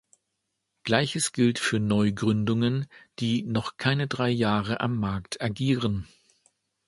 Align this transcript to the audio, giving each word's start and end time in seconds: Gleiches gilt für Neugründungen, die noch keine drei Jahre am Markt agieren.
Gleiches 0.83 1.31
gilt 1.31 1.59
für 1.59 1.79
Neugründungen, 1.79 2.87
die 3.19 3.43
noch 3.43 3.77
keine 3.77 4.07
drei 4.07 4.31
Jahre 4.31 4.79
am 4.81 4.97
Markt 4.99 5.39
agieren. 5.43 6.07